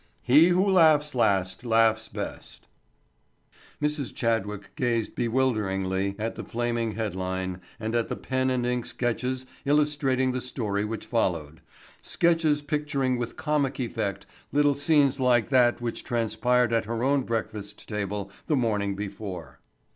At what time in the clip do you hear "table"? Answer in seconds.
17.87-18.31